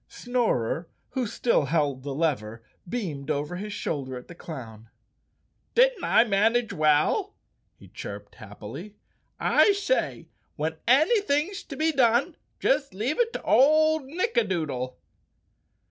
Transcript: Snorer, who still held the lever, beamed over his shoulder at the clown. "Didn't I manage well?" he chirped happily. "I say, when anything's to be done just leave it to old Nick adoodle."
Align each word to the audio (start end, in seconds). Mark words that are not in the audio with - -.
Snorer, 0.07 0.89
who 1.09 1.27
still 1.27 1.65
held 1.65 2.01
the 2.01 2.15
lever, 2.15 2.63
beamed 2.89 3.29
over 3.29 3.57
his 3.57 3.71
shoulder 3.71 4.17
at 4.17 4.27
the 4.27 4.33
clown. 4.33 4.89
"Didn't 5.75 6.03
I 6.03 6.23
manage 6.23 6.73
well?" 6.73 7.35
he 7.77 7.87
chirped 7.87 8.33
happily. 8.33 8.95
"I 9.39 9.73
say, 9.73 10.29
when 10.55 10.77
anything's 10.87 11.61
to 11.65 11.75
be 11.75 11.91
done 11.91 12.35
just 12.59 12.95
leave 12.95 13.19
it 13.19 13.31
to 13.33 13.43
old 13.43 14.05
Nick 14.05 14.37
adoodle." 14.37 14.97